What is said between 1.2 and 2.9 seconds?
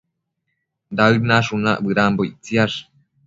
nashunac bëdanbo ictsiash